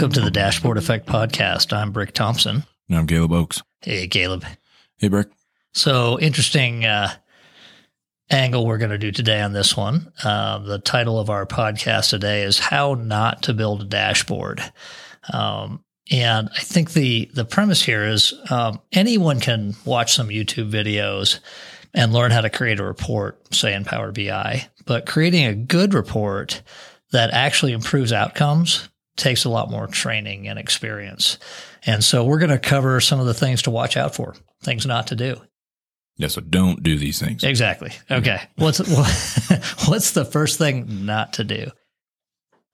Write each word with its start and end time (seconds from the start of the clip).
Welcome 0.00 0.14
to 0.14 0.22
the 0.22 0.30
Dashboard 0.30 0.78
Effect 0.78 1.04
Podcast. 1.04 1.74
I'm 1.74 1.92
Brick 1.92 2.14
Thompson. 2.14 2.64
And 2.88 2.96
I'm 2.96 3.06
Caleb 3.06 3.32
Ochs. 3.32 3.60
Hey, 3.82 4.08
Caleb. 4.08 4.46
Hey, 4.96 5.08
Brick. 5.08 5.28
So, 5.74 6.18
interesting 6.18 6.86
uh, 6.86 7.12
angle 8.30 8.64
we're 8.64 8.78
going 8.78 8.92
to 8.92 8.96
do 8.96 9.12
today 9.12 9.42
on 9.42 9.52
this 9.52 9.76
one. 9.76 10.10
Uh, 10.24 10.60
the 10.60 10.78
title 10.78 11.20
of 11.20 11.28
our 11.28 11.44
podcast 11.44 12.08
today 12.08 12.44
is 12.44 12.58
How 12.58 12.94
Not 12.94 13.42
to 13.42 13.52
Build 13.52 13.82
a 13.82 13.84
Dashboard. 13.84 14.62
Um, 15.34 15.84
and 16.10 16.48
I 16.56 16.60
think 16.60 16.94
the, 16.94 17.30
the 17.34 17.44
premise 17.44 17.82
here 17.82 18.06
is 18.06 18.32
um, 18.48 18.80
anyone 18.92 19.38
can 19.38 19.74
watch 19.84 20.14
some 20.14 20.28
YouTube 20.28 20.70
videos 20.70 21.40
and 21.92 22.14
learn 22.14 22.30
how 22.30 22.40
to 22.40 22.48
create 22.48 22.80
a 22.80 22.84
report, 22.84 23.54
say 23.54 23.74
in 23.74 23.84
Power 23.84 24.12
BI. 24.12 24.66
But 24.86 25.04
creating 25.04 25.44
a 25.44 25.54
good 25.54 25.92
report 25.92 26.62
that 27.12 27.34
actually 27.34 27.72
improves 27.72 28.14
outcomes 28.14 28.88
takes 29.20 29.44
a 29.44 29.48
lot 29.48 29.70
more 29.70 29.86
training 29.86 30.48
and 30.48 30.58
experience. 30.58 31.38
And 31.86 32.02
so 32.02 32.24
we're 32.24 32.38
going 32.38 32.50
to 32.50 32.58
cover 32.58 33.00
some 33.00 33.20
of 33.20 33.26
the 33.26 33.34
things 33.34 33.62
to 33.62 33.70
watch 33.70 33.96
out 33.96 34.14
for, 34.14 34.34
things 34.62 34.86
not 34.86 35.08
to 35.08 35.16
do. 35.16 35.36
Yeah, 36.16 36.28
so 36.28 36.40
don't 36.40 36.82
do 36.82 36.98
these 36.98 37.18
things. 37.18 37.44
Exactly. 37.44 37.92
Okay. 38.10 38.42
What's 38.56 38.78
what's 39.88 40.10
the 40.10 40.24
first 40.24 40.58
thing 40.58 41.06
not 41.06 41.34
to 41.34 41.44
do? 41.44 41.70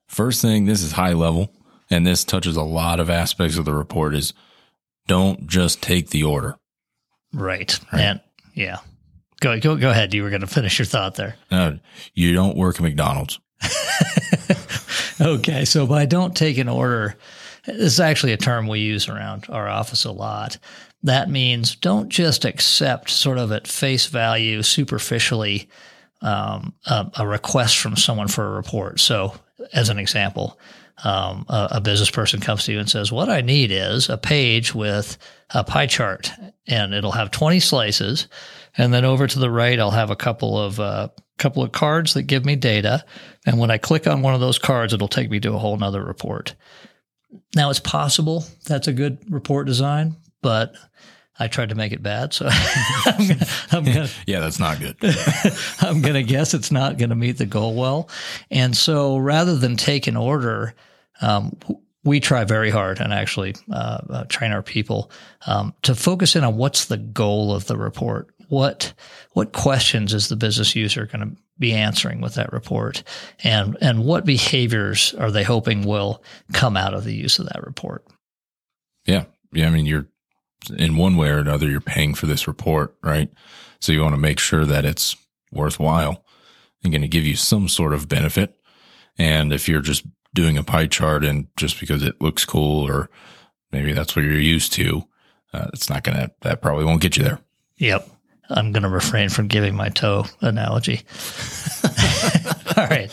First 0.08 0.42
thing, 0.42 0.64
this 0.64 0.82
is 0.82 0.92
high 0.92 1.12
level, 1.12 1.52
and 1.90 2.04
this 2.06 2.24
touches 2.24 2.56
a 2.56 2.62
lot 2.62 2.98
of 2.98 3.08
aspects 3.10 3.56
of 3.56 3.64
the 3.64 3.72
report 3.72 4.14
is 4.14 4.32
don't 5.06 5.46
just 5.46 5.80
take 5.80 6.10
the 6.10 6.24
order. 6.24 6.56
Right. 7.32 7.78
right. 7.92 8.02
And 8.02 8.20
yeah. 8.54 8.78
Go 9.40 9.60
go 9.60 9.76
go 9.76 9.90
ahead. 9.90 10.14
You 10.14 10.22
were 10.22 10.30
going 10.30 10.40
to 10.40 10.46
finish 10.46 10.78
your 10.78 10.86
thought 10.86 11.14
there. 11.14 11.36
No, 11.50 11.78
you 12.14 12.34
don't 12.34 12.56
work 12.56 12.76
at 12.76 12.82
McDonald's. 12.82 13.38
okay, 15.20 15.64
so 15.64 15.86
by 15.86 16.06
don't 16.06 16.36
take 16.36 16.58
an 16.58 16.68
order, 16.68 17.16
this 17.64 17.76
is 17.76 18.00
actually 18.00 18.32
a 18.32 18.36
term 18.36 18.66
we 18.66 18.80
use 18.80 19.08
around 19.08 19.46
our 19.48 19.68
office 19.68 20.04
a 20.04 20.12
lot. 20.12 20.58
That 21.02 21.30
means 21.30 21.76
don't 21.76 22.08
just 22.08 22.44
accept 22.44 23.10
sort 23.10 23.38
of 23.38 23.52
at 23.52 23.66
face 23.66 24.06
value, 24.06 24.62
superficially, 24.62 25.68
um, 26.22 26.74
a, 26.86 27.10
a, 27.18 27.26
request 27.26 27.78
from 27.78 27.96
someone 27.96 28.28
for 28.28 28.46
a 28.46 28.56
report. 28.56 29.00
So, 29.00 29.34
as 29.72 29.90
an 29.90 29.98
example, 29.98 30.58
um, 31.04 31.44
a, 31.48 31.68
a, 31.72 31.80
business 31.80 32.10
person 32.10 32.40
comes 32.40 32.64
to 32.64 32.72
you 32.72 32.78
and 32.78 32.88
says, 32.88 33.12
What 33.12 33.28
I 33.28 33.42
need 33.42 33.70
is 33.70 34.08
a 34.08 34.16
page 34.16 34.74
with 34.74 35.18
a 35.50 35.62
pie 35.62 35.86
chart, 35.86 36.30
and 36.66 36.94
it'll 36.94 37.12
have 37.12 37.30
20 37.30 37.60
slices. 37.60 38.28
And 38.78 38.92
then 38.92 39.04
over 39.04 39.26
to 39.26 39.38
the 39.38 39.50
right, 39.50 39.78
I'll 39.78 39.90
have 39.90 40.10
a 40.10 40.16
couple 40.16 40.58
of 40.58 40.80
uh, 40.80 41.08
couple 41.38 41.62
of 41.62 41.72
cards 41.72 42.14
that 42.14 42.22
give 42.22 42.44
me 42.44 42.56
data. 42.56 43.04
And 43.44 43.58
when 43.58 43.70
I 43.70 43.78
click 43.78 44.06
on 44.06 44.22
one 44.22 44.34
of 44.34 44.40
those 44.40 44.58
cards, 44.58 44.92
it'll 44.92 45.08
take 45.08 45.30
me 45.30 45.40
to 45.40 45.54
a 45.54 45.58
whole 45.58 45.76
nother 45.76 46.04
report. 46.04 46.54
Now 47.54 47.70
it's 47.70 47.80
possible 47.80 48.44
that's 48.64 48.88
a 48.88 48.92
good 48.92 49.18
report 49.30 49.66
design, 49.66 50.16
but 50.42 50.74
I 51.38 51.48
tried 51.48 51.68
to 51.68 51.74
make 51.74 51.92
it 51.92 52.02
bad. 52.02 52.32
So 52.32 52.48
I'm 52.50 53.28
gonna, 53.28 53.46
I'm 53.72 53.84
gonna 53.84 54.08
yeah, 54.26 54.40
that's 54.40 54.58
not 54.58 54.80
good. 54.80 54.96
I'm 55.80 56.00
going 56.00 56.14
to 56.14 56.22
guess 56.22 56.54
it's 56.54 56.72
not 56.72 56.98
going 56.98 57.10
to 57.10 57.16
meet 57.16 57.38
the 57.38 57.46
goal 57.46 57.74
well. 57.74 58.08
And 58.50 58.76
so 58.76 59.18
rather 59.18 59.56
than 59.56 59.76
take 59.76 60.06
an 60.06 60.16
order, 60.16 60.74
um, 61.20 61.56
we 62.04 62.20
try 62.20 62.44
very 62.44 62.70
hard 62.70 63.00
and 63.00 63.12
actually 63.12 63.54
uh, 63.70 63.98
uh, 64.08 64.24
train 64.24 64.52
our 64.52 64.62
people 64.62 65.10
um, 65.46 65.74
to 65.82 65.94
focus 65.94 66.36
in 66.36 66.44
on 66.44 66.56
what's 66.56 66.86
the 66.86 66.96
goal 66.96 67.52
of 67.52 67.66
the 67.66 67.76
report 67.76 68.32
what 68.48 68.92
what 69.32 69.52
questions 69.52 70.14
is 70.14 70.28
the 70.28 70.36
business 70.36 70.74
user 70.74 71.06
going 71.06 71.30
to 71.30 71.42
be 71.58 71.72
answering 71.72 72.20
with 72.20 72.34
that 72.34 72.52
report? 72.52 73.02
And 73.42 73.76
and 73.80 74.04
what 74.04 74.24
behaviors 74.24 75.14
are 75.14 75.30
they 75.30 75.44
hoping 75.44 75.84
will 75.84 76.22
come 76.52 76.76
out 76.76 76.94
of 76.94 77.04
the 77.04 77.14
use 77.14 77.38
of 77.38 77.46
that 77.46 77.64
report? 77.64 78.04
Yeah. 79.04 79.24
Yeah 79.52 79.68
i 79.68 79.70
mean 79.70 79.86
you're 79.86 80.08
in 80.76 80.96
one 80.96 81.16
way 81.16 81.28
or 81.28 81.38
another 81.38 81.68
you're 81.68 81.80
paying 81.80 82.14
for 82.14 82.26
this 82.26 82.48
report 82.48 82.96
right? 83.02 83.30
So 83.80 83.92
you 83.92 84.02
want 84.02 84.14
to 84.14 84.20
make 84.20 84.38
sure 84.38 84.64
that 84.64 84.84
it's 84.84 85.16
worthwhile 85.52 86.24
and 86.82 86.92
going 86.92 87.02
to 87.02 87.08
give 87.08 87.24
you 87.24 87.36
some 87.36 87.68
sort 87.68 87.92
of 87.92 88.08
benefit. 88.08 88.56
And 89.18 89.52
if 89.52 89.68
you're 89.68 89.80
just 89.80 90.04
doing 90.34 90.58
a 90.58 90.64
pie 90.64 90.86
chart 90.86 91.24
and 91.24 91.46
just 91.56 91.78
because 91.78 92.02
it 92.02 92.20
looks 92.20 92.44
cool 92.44 92.86
or 92.86 93.08
maybe 93.70 93.92
that's 93.92 94.16
what 94.16 94.24
you're 94.24 94.34
used 94.34 94.72
to 94.74 95.06
uh, 95.52 95.68
it's 95.72 95.88
not 95.88 96.02
gonna 96.02 96.30
that 96.42 96.60
probably 96.60 96.84
won't 96.84 97.00
get 97.00 97.16
you 97.16 97.22
there. 97.24 97.40
Yep 97.78 98.08
I'm 98.48 98.72
going 98.72 98.82
to 98.82 98.88
refrain 98.88 99.28
from 99.28 99.48
giving 99.48 99.74
my 99.74 99.88
toe 99.88 100.26
analogy. 100.40 101.02
All 102.76 102.86
right. 102.86 103.10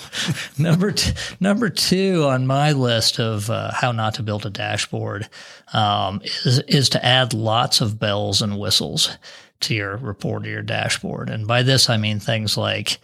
Number 0.58 0.92
t- 0.92 1.14
number 1.40 1.70
two 1.70 2.26
on 2.26 2.46
my 2.46 2.74
list 2.74 3.20
of 3.20 3.50
uh, 3.50 3.72
how 3.72 3.92
not 3.92 4.16
to 4.16 4.24
build 4.24 4.46
a 4.46 4.50
dashboard 4.50 5.30
um, 5.74 6.22
is 6.46 6.60
is 6.68 6.90
to 6.90 7.06
add 7.06 7.34
lots 7.34 7.82
of 7.82 8.00
bells 8.00 8.42
and 8.42 8.60
whistles 8.60 9.18
to 9.62 9.74
your 9.74 9.98
report 9.98 10.46
or 10.46 10.50
your 10.50 10.62
dashboard. 10.62 11.30
And 11.30 11.48
by 11.48 11.64
this 11.64 11.90
I 11.90 11.98
mean 11.98 12.20
things 12.20 12.58
like 12.58 13.00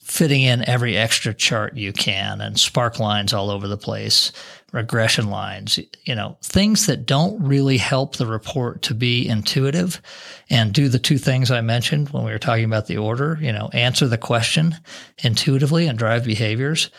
fitting 0.00 0.42
in 0.42 0.68
every 0.68 0.96
extra 0.98 1.32
chart 1.32 1.76
you 1.76 1.92
can 1.92 2.42
and 2.42 2.60
spark 2.60 3.00
lines 3.00 3.32
all 3.32 3.50
over 3.50 3.66
the 3.66 3.78
place, 3.78 4.32
regression 4.74 5.30
lines, 5.30 5.78
you 6.04 6.14
know, 6.14 6.36
things 6.42 6.86
that 6.86 7.06
don't 7.06 7.40
really 7.42 7.78
help 7.78 8.16
the 8.16 8.26
report 8.26 8.82
to 8.82 8.94
be 8.94 9.28
intuitive 9.28 10.02
and 10.50 10.72
do 10.72 10.88
the 10.88 10.98
two 10.98 11.16
things 11.16 11.50
I 11.50 11.60
mentioned 11.60 12.10
when 12.10 12.24
we 12.24 12.32
were 12.32 12.38
talking 12.38 12.64
about 12.64 12.86
the 12.86 12.98
order, 12.98 13.38
you 13.40 13.52
know, 13.52 13.70
answer 13.72 14.08
the 14.08 14.18
question 14.18 14.76
intuitively 15.22 15.86
and 15.86 15.96
drive 15.96 16.24
behaviors, 16.24 16.90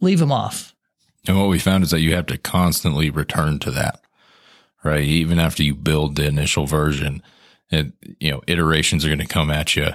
leave 0.00 0.18
them 0.18 0.30
off. 0.30 0.74
And 1.26 1.38
what 1.38 1.48
we 1.48 1.58
found 1.58 1.82
is 1.82 1.90
that 1.90 2.00
you 2.00 2.14
have 2.14 2.26
to 2.26 2.38
constantly 2.38 3.08
return 3.08 3.58
to 3.60 3.70
that, 3.70 4.00
right? 4.84 5.02
Even 5.02 5.38
after 5.38 5.62
you 5.62 5.74
build 5.74 6.16
the 6.16 6.26
initial 6.26 6.66
version, 6.66 7.22
and, 7.70 7.94
you 8.20 8.30
know, 8.30 8.42
iterations 8.46 9.04
are 9.04 9.08
going 9.08 9.18
to 9.18 9.26
come 9.26 9.50
at 9.50 9.74
you, 9.74 9.88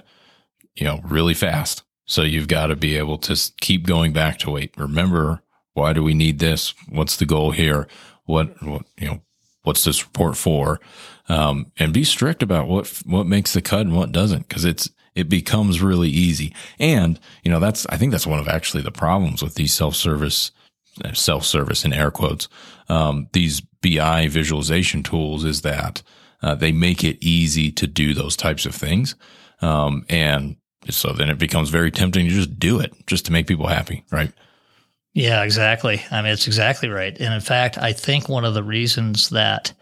you 0.76 0.86
know, 0.86 1.00
really 1.04 1.36
fast 1.36 1.84
so 2.06 2.24
you've 2.24 2.50
got 2.50 2.68
to 2.68 2.76
be 2.76 2.98
able 2.98 3.18
to 3.20 3.52
keep 3.62 3.86
going 3.86 4.12
back 4.12 4.40
to 4.40 4.52
wait. 4.52 4.74
Remember, 4.76 5.44
why 5.74 5.94
do 5.94 6.04
we 6.04 6.14
need 6.14 6.40
this? 6.40 6.74
What's 6.90 7.18
the 7.18 7.26
goal 7.26 7.52
here? 7.52 7.88
What, 8.26 8.62
what 8.64 8.84
you 8.98 9.08
know, 9.08 9.22
what's 9.64 9.84
this 9.84 10.04
report 10.04 10.38
for? 10.38 10.80
Um, 11.30 11.72
and 11.78 11.94
be 11.94 12.04
strict 12.04 12.44
about 12.44 12.68
what 12.68 12.88
what 13.06 13.28
makes 13.28 13.54
the 13.54 13.62
cut 13.62 13.82
and 13.82 13.96
what 13.96 14.12
doesn't, 14.12 14.48
because 14.48 14.66
it's 14.66 14.90
it 15.16 15.30
becomes 15.30 15.82
really 15.82 16.10
easy. 16.10 16.54
And 16.80 17.20
you 17.44 17.52
know, 17.52 17.60
that's 17.60 17.86
I 17.88 17.98
think 17.98 18.12
that's 18.12 18.28
one 18.28 18.40
of 18.40 18.48
actually 18.48 18.84
the 18.84 18.92
problems 18.92 19.42
with 19.42 19.56
these 19.56 19.74
self 19.74 19.96
service 19.96 20.52
uh, 21.04 21.14
self 21.14 21.46
service 21.46 21.86
in 21.86 21.94
air 21.94 22.12
quotes 22.12 22.48
um, 22.92 23.30
these 23.32 23.62
BI 23.82 24.28
visualization 24.28 25.02
tools 25.02 25.46
is 25.46 25.62
that 25.62 26.04
uh, 26.42 26.56
they 26.56 26.74
make 26.74 27.04
it 27.04 27.18
easy 27.22 27.72
to 27.72 27.88
do 27.88 28.14
those 28.14 28.36
types 28.36 28.66
of 28.66 28.76
things. 28.76 29.16
Um, 29.62 30.06
and 30.10 30.58
so 30.90 31.14
then 31.14 31.30
it 31.30 31.38
becomes 31.38 31.70
very 31.70 31.90
tempting 31.90 32.28
to 32.28 32.34
just 32.34 32.60
do 32.60 32.80
it 32.80 32.94
just 33.08 33.26
to 33.28 33.32
make 33.32 33.48
people 33.48 33.68
happy, 33.68 34.04
right? 34.12 34.34
Yeah, 35.14 35.44
exactly. 35.44 36.02
I 36.10 36.22
mean, 36.22 36.32
it's 36.32 36.48
exactly 36.48 36.90
right. 36.90 37.18
And 37.20 37.34
in 37.34 37.42
fact, 37.42 37.78
I 37.78 37.92
think 37.94 38.30
one 38.30 38.46
of 38.46 38.54
the 38.54 38.64
reasons 38.64 39.30
that 39.30 39.74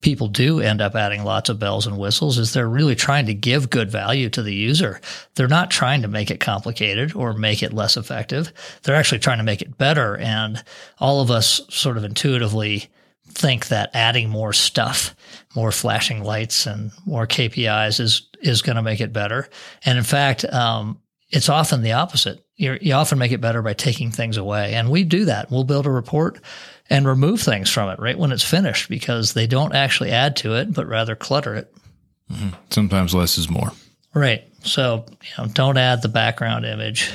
people 0.00 0.28
do 0.28 0.60
end 0.60 0.80
up 0.80 0.94
adding 0.94 1.24
lots 1.24 1.50
of 1.50 1.58
bells 1.58 1.86
and 1.86 1.98
whistles 1.98 2.38
is 2.38 2.52
they're 2.52 2.68
really 2.68 2.94
trying 2.94 3.26
to 3.26 3.34
give 3.34 3.68
good 3.68 3.90
value 3.90 4.30
to 4.30 4.42
the 4.42 4.54
user. 4.54 5.00
They're 5.34 5.48
not 5.48 5.70
trying 5.70 6.02
to 6.02 6.08
make 6.08 6.30
it 6.30 6.40
complicated 6.40 7.14
or 7.14 7.34
make 7.34 7.62
it 7.62 7.74
less 7.74 7.98
effective. 7.98 8.52
They're 8.82 8.96
actually 8.96 9.18
trying 9.18 9.38
to 9.38 9.44
make 9.44 9.60
it 9.60 9.76
better. 9.76 10.16
And 10.16 10.62
all 10.98 11.20
of 11.20 11.30
us 11.30 11.60
sort 11.68 11.98
of 11.98 12.04
intuitively 12.04 12.88
think 13.28 13.68
that 13.68 13.90
adding 13.92 14.30
more 14.30 14.54
stuff, 14.54 15.14
more 15.54 15.72
flashing 15.72 16.24
lights 16.24 16.66
and 16.66 16.90
more 17.04 17.26
KPIs 17.26 18.00
is 18.00 18.26
is 18.40 18.62
going 18.62 18.76
to 18.76 18.82
make 18.82 19.02
it 19.02 19.12
better. 19.12 19.48
And 19.84 19.98
in 19.98 20.04
fact, 20.04 20.44
um, 20.46 20.98
it's 21.28 21.50
often 21.50 21.82
the 21.82 21.92
opposite. 21.92 22.42
You're, 22.60 22.76
you 22.76 22.92
often 22.92 23.18
make 23.18 23.32
it 23.32 23.40
better 23.40 23.62
by 23.62 23.72
taking 23.72 24.10
things 24.10 24.36
away, 24.36 24.74
and 24.74 24.90
we 24.90 25.02
do 25.02 25.24
that. 25.24 25.50
We'll 25.50 25.64
build 25.64 25.86
a 25.86 25.90
report 25.90 26.38
and 26.90 27.06
remove 27.06 27.40
things 27.40 27.70
from 27.70 27.88
it 27.88 27.98
right 27.98 28.18
when 28.18 28.32
it's 28.32 28.44
finished 28.44 28.90
because 28.90 29.32
they 29.32 29.46
don't 29.46 29.74
actually 29.74 30.10
add 30.10 30.36
to 30.36 30.56
it, 30.56 30.74
but 30.74 30.86
rather 30.86 31.16
clutter 31.16 31.54
it. 31.54 31.74
Mm-hmm. 32.30 32.50
Sometimes 32.68 33.14
less 33.14 33.38
is 33.38 33.48
more. 33.48 33.72
Right. 34.12 34.44
So, 34.62 35.06
you 35.22 35.28
know, 35.38 35.50
don't 35.50 35.78
add 35.78 36.02
the 36.02 36.10
background 36.10 36.66
image. 36.66 37.10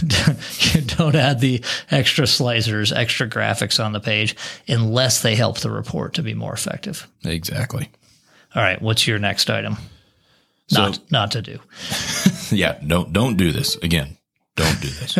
don't 0.96 1.16
add 1.16 1.40
the 1.40 1.64
extra 1.90 2.26
slicers, 2.26 2.96
extra 2.96 3.28
graphics 3.28 3.84
on 3.84 3.90
the 3.90 4.00
page 4.00 4.36
unless 4.68 5.22
they 5.22 5.34
help 5.34 5.58
the 5.58 5.72
report 5.72 6.14
to 6.14 6.22
be 6.22 6.34
more 6.34 6.52
effective. 6.52 7.08
Exactly. 7.24 7.88
All 8.54 8.62
right. 8.62 8.80
What's 8.80 9.08
your 9.08 9.18
next 9.18 9.50
item? 9.50 9.76
Not, 10.70 11.00
not 11.10 11.32
to 11.32 11.42
do. 11.42 11.58
yeah. 12.50 12.78
Don't, 12.86 13.12
don't 13.12 13.36
do 13.36 13.50
this 13.50 13.74
again. 13.76 14.18
Don't 14.56 14.80
do 14.80 14.88
this. 14.88 15.18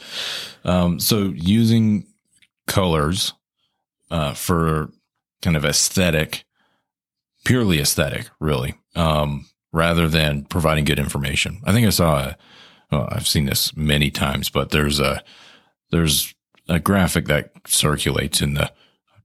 um, 0.64 0.98
so 1.00 1.32
using 1.34 2.06
colors, 2.66 3.34
uh, 4.10 4.34
for 4.34 4.90
kind 5.40 5.56
of 5.56 5.64
aesthetic, 5.64 6.44
purely 7.44 7.80
aesthetic, 7.80 8.30
really. 8.38 8.74
Um, 8.94 9.46
rather 9.72 10.06
than 10.08 10.44
providing 10.44 10.84
good 10.84 10.98
information. 10.98 11.60
I 11.64 11.72
think 11.72 11.86
I 11.86 11.90
saw 11.90 12.18
a, 12.18 12.36
well, 12.90 13.08
I've 13.10 13.26
seen 13.26 13.46
this 13.46 13.74
many 13.74 14.10
times, 14.10 14.50
but 14.50 14.70
there's 14.70 15.00
a, 15.00 15.22
there's 15.90 16.34
a 16.68 16.78
graphic 16.78 17.26
that 17.26 17.52
circulates 17.66 18.42
in 18.42 18.54
the 18.54 18.70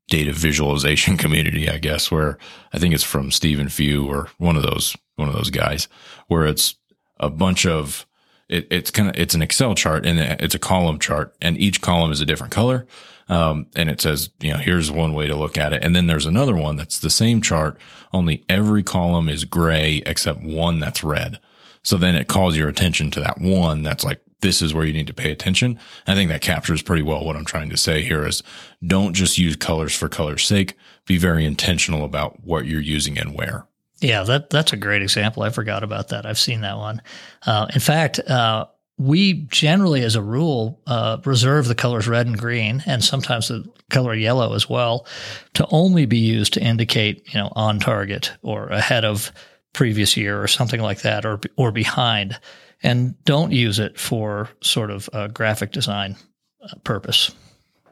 data 0.08 0.32
visualization 0.32 1.18
community, 1.24 1.70
I 1.70 1.78
guess, 1.78 2.10
where 2.10 2.38
I 2.74 2.80
think 2.80 2.94
it's 2.94 3.04
from 3.04 3.30
Stephen 3.32 3.70
Few 3.70 4.08
or 4.08 4.30
one 4.38 4.56
of 4.56 4.64
those 4.64 4.96
one 5.18 5.28
of 5.28 5.36
those 5.36 5.50
guys, 5.50 5.88
where 6.28 6.46
it's 6.46 6.76
a 7.20 7.30
bunch 7.30 7.66
of 7.66 8.06
it, 8.50 8.68
it's 8.70 8.92
kind 8.92 9.10
of 9.10 9.16
it's 9.16 9.36
an 9.36 9.42
Excel 9.42 9.76
chart 9.76 10.06
and 10.06 10.20
it's 10.20 10.56
a 10.56 10.60
column 10.60 11.00
chart, 11.00 11.36
and 11.42 11.58
each 11.58 11.82
column 11.82 12.12
is 12.12 12.22
a 12.22 12.26
different 12.26 12.54
color. 12.54 12.88
Um, 13.30 13.68
and 13.76 13.90
it 13.90 14.00
says, 14.00 14.30
you 14.40 14.52
know, 14.52 14.58
here's 14.58 14.90
one 14.90 15.14
way 15.14 15.28
to 15.28 15.36
look 15.36 15.58
at 15.58 15.74
it. 15.74 15.84
And 15.84 15.94
then 15.94 16.08
there's 16.08 16.26
another 16.26 16.56
one 16.56 16.78
that's 16.78 17.00
the 17.00 17.10
same 17.10 17.42
chart, 17.42 17.78
only 18.14 18.46
every 18.48 18.84
column 18.84 19.28
is 19.28 19.44
gray 19.44 20.02
except 20.06 20.42
one 20.42 20.80
that's 20.80 21.04
red. 21.04 21.40
So 21.84 21.98
then 21.98 22.16
it 22.16 22.28
calls 22.28 22.56
your 22.56 22.70
attention 22.70 23.12
to 23.12 23.20
that 23.20 23.40
one 23.40 23.84
that's 23.84 24.04
like, 24.04 24.22
this 24.42 24.62
is 24.62 24.74
where 24.74 24.86
you 24.86 24.94
need 24.94 25.08
to 25.08 25.14
pay 25.14 25.32
attention. 25.32 25.80
I 26.06 26.14
think 26.14 26.30
that 26.30 26.42
captures 26.42 26.82
pretty 26.82 27.02
well 27.02 27.26
what 27.26 27.36
I'm 27.36 27.46
trying 27.46 27.70
to 27.70 27.78
say 27.78 28.04
here 28.04 28.26
is 28.26 28.44
don't 28.86 29.14
just 29.14 29.38
use 29.38 29.56
colors 29.56 29.96
for 29.96 30.08
color's 30.08 30.46
sake. 30.46 30.78
Be 31.06 31.18
very 31.18 31.44
intentional 31.44 32.06
about 32.06 32.44
what 32.46 32.66
you're 32.66 32.80
using 32.80 33.18
and 33.18 33.34
where. 33.34 33.68
Yeah, 34.00 34.24
that 34.24 34.50
that's 34.50 34.74
a 34.74 34.78
great 34.78 35.02
example. 35.02 35.44
I 35.44 35.50
forgot 35.50 35.84
about 35.84 36.10
that. 36.10 36.26
I've 36.26 36.40
seen 36.40 36.62
that 36.62 36.78
one. 36.78 37.02
Uh, 37.46 37.68
in 37.74 37.80
fact, 37.80 38.20
uh, 38.20 38.68
we 38.98 39.34
generally, 39.34 40.04
as 40.04 40.16
a 40.16 40.22
rule, 40.22 40.80
uh, 40.88 41.18
reserve 41.26 41.68
the 41.68 41.76
colors 41.76 42.08
red 42.08 42.28
and 42.28 42.38
green, 42.38 42.84
and 42.86 43.04
sometimes 43.04 43.48
the 43.48 43.66
color 43.90 44.14
yellow 44.14 44.54
as 44.54 44.70
well, 44.70 45.06
to 45.54 45.68
only 45.72 46.06
be 46.06 46.18
used 46.18 46.54
to 46.54 46.62
indicate, 46.62 47.34
you 47.34 47.40
know, 47.40 47.52
on 47.56 47.80
target 47.80 48.32
or 48.42 48.68
ahead 48.68 49.06
of 49.06 49.32
previous 49.74 50.18
year 50.18 50.42
or 50.42 50.48
something 50.48 50.82
like 50.82 51.02
that, 51.02 51.26
or 51.26 51.40
or 51.56 51.72
behind, 51.72 52.40
and 52.84 53.16
don't 53.26 53.52
use 53.52 53.80
it 53.80 54.00
for 54.00 54.50
sort 54.62 54.92
of 54.92 55.10
a 55.14 55.28
graphic 55.28 55.72
design 55.72 56.16
uh, 56.64 56.76
purpose. 56.84 57.32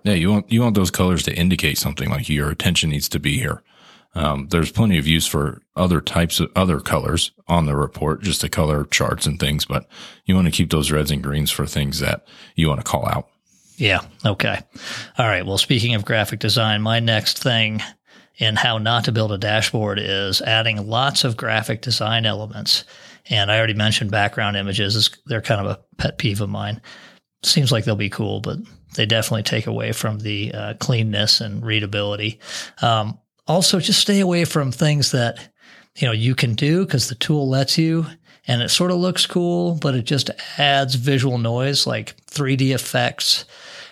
Yeah, 0.04 0.14
you 0.14 0.32
want 0.32 0.52
you 0.52 0.62
want 0.62 0.76
those 0.76 0.92
colors 0.92 1.24
to 1.24 1.34
indicate 1.34 1.80
something 1.80 2.10
like 2.10 2.30
your 2.30 2.52
attention 2.52 2.92
needs 2.92 3.10
to 3.10 3.20
be 3.20 3.40
here. 3.40 3.64
Um, 4.16 4.48
there's 4.50 4.72
plenty 4.72 4.98
of 4.98 5.08
use 5.08 5.28
for 5.28 5.62
other 5.76 6.00
types 6.00 6.40
of 6.40 6.50
other 6.56 6.80
colors 6.80 7.32
on 7.48 7.66
the 7.66 7.76
report, 7.76 8.22
just 8.22 8.42
to 8.42 8.50
color 8.50 8.86
charts 8.86 9.26
and 9.26 9.40
things, 9.40 9.66
but 9.66 9.88
you 10.26 10.36
want 10.36 10.48
to 10.48 10.52
keep 10.52 10.72
those 10.72 10.92
reds 10.92 11.12
and 11.12 11.22
greens 11.22 11.52
for 11.52 11.66
things 11.66 12.00
that 12.00 12.26
you 12.56 12.70
want 12.70 12.80
to 12.80 12.90
call 12.90 13.06
out. 13.08 13.28
Yeah. 13.78 14.02
Okay. 14.26 14.60
All 15.18 15.28
right. 15.28 15.46
Well, 15.46 15.58
speaking 15.58 15.96
of 15.96 16.06
graphic 16.06 16.40
design, 16.40 16.82
my 16.82 17.00
next 17.00 17.44
thing 17.44 17.82
in 18.38 18.56
how 18.56 18.78
not 18.78 19.06
to 19.06 19.12
build 19.12 19.32
a 19.32 19.38
dashboard 19.38 20.00
is 20.00 20.42
adding 20.42 20.88
lots 20.88 21.24
of 21.24 21.38
graphic 21.38 21.82
design 21.82 22.26
elements. 22.26 22.84
And 23.30 23.52
I 23.52 23.58
already 23.58 23.74
mentioned 23.74 24.12
background 24.12 24.56
images. 24.56 25.10
They're 25.26 25.42
kind 25.42 25.66
of 25.66 25.68
a 25.68 25.80
pet 25.98 26.18
peeve 26.18 26.42
of 26.42 26.50
mine. 26.50 26.82
Seems 27.44 27.72
like 27.72 27.86
they'll 27.86 27.96
be 27.96 28.10
cool, 28.10 28.40
but 28.40 28.60
they 28.96 29.06
definitely 29.06 29.44
take 29.44 29.68
away 29.68 29.92
from 29.92 30.20
the 30.20 30.54
uh, 30.54 30.74
cleanness 30.76 31.42
and 31.42 31.66
readability. 31.66 32.40
Um, 32.82 33.20
also, 33.48 33.80
just 33.80 34.00
stay 34.00 34.20
away 34.20 34.46
from 34.46 34.72
things 34.72 35.12
that 35.12 35.50
you 35.98 36.08
know 36.08 36.14
you 36.14 36.36
can 36.36 36.56
do 36.56 36.86
because 36.86 37.10
the 37.10 37.16
tool 37.16 37.48
lets 37.48 37.78
you, 37.78 38.06
and 38.48 38.62
it 38.62 38.70
sort 38.70 38.92
of 38.92 38.98
looks 38.98 39.26
cool, 39.26 39.76
but 39.76 39.96
it 39.96 40.04
just 40.04 40.30
adds 40.58 40.96
visual 40.96 41.38
noise 41.38 41.88
like 41.88 42.16
3D 42.28 42.74
effects 42.74 43.46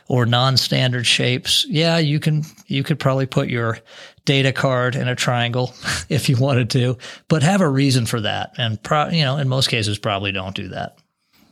or 0.08 0.26
non-standard 0.26 1.06
shapes. 1.06 1.66
Yeah, 1.70 1.98
you 1.98 2.20
can 2.20 2.44
you 2.68 2.84
could 2.84 3.00
probably 3.00 3.26
put 3.26 3.50
your 3.50 3.80
data 4.26 4.52
card 4.52 4.96
in 4.96 5.08
a 5.08 5.16
triangle 5.16 5.74
if 6.10 6.30
you 6.30 6.38
wanted 6.38 6.70
to, 6.72 6.98
but 7.28 7.44
have 7.44 7.62
a 7.62 7.70
reason 7.70 8.06
for 8.06 8.22
that. 8.22 8.54
And 8.58 8.82
pro, 8.82 9.10
you 9.10 9.24
know, 9.24 9.38
in 9.38 9.50
most 9.50 9.68
cases, 9.68 9.98
probably 9.98 10.32
don't 10.32 10.56
do 10.56 10.70
that. 10.70 10.98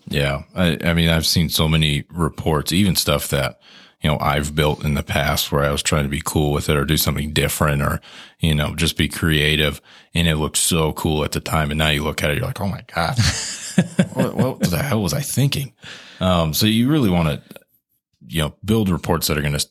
Yeah, 0.07 0.43
I, 0.55 0.77
I 0.83 0.93
mean, 0.93 1.09
I've 1.09 1.27
seen 1.27 1.49
so 1.49 1.67
many 1.67 2.05
reports, 2.09 2.73
even 2.73 2.95
stuff 2.95 3.29
that 3.29 3.59
you 4.01 4.09
know, 4.09 4.17
I've 4.19 4.55
built 4.55 4.83
in 4.83 4.95
the 4.95 5.03
past 5.03 5.51
where 5.51 5.63
I 5.63 5.71
was 5.71 5.83
trying 5.83 6.03
to 6.03 6.09
be 6.09 6.21
cool 6.23 6.51
with 6.51 6.69
it 6.69 6.75
or 6.75 6.85
do 6.85 6.97
something 6.97 7.33
different 7.33 7.83
or, 7.83 8.01
you 8.39 8.55
know, 8.55 8.75
just 8.75 8.97
be 8.97 9.07
creative. 9.07 9.79
And 10.15 10.27
it 10.27 10.37
looked 10.37 10.57
so 10.57 10.93
cool 10.93 11.23
at 11.23 11.33
the 11.33 11.39
time. 11.39 11.69
And 11.69 11.77
now 11.77 11.89
you 11.89 12.03
look 12.03 12.23
at 12.23 12.31
it, 12.31 12.37
you're 12.37 12.47
like, 12.47 12.59
oh 12.59 12.67
my 12.67 12.83
God, 12.93 13.17
what, 14.13 14.35
what, 14.35 14.59
the 14.61 14.81
hell 14.81 15.03
was 15.03 15.13
I 15.13 15.21
thinking? 15.21 15.73
Um, 16.19 16.53
so 16.53 16.65
you 16.65 16.89
really 16.89 17.11
want 17.11 17.29
to, 17.29 17.59
you 18.27 18.41
know, 18.41 18.55
build 18.65 18.89
reports 18.89 19.27
that 19.27 19.37
are 19.37 19.41
going 19.41 19.57
to 19.57 19.67